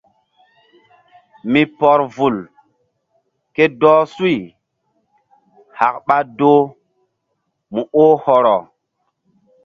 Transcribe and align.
Mi 1.51 1.61
pɔr 1.79 1.99
vul 2.15 2.37
ke 3.55 3.63
dɔh 3.79 3.99
suy 4.15 4.35
hak 5.77 5.95
ɓa 6.07 6.17
doh 6.37 6.61
mu 7.73 7.81
oh 8.03 8.13
hɔrɔ. 8.23 8.57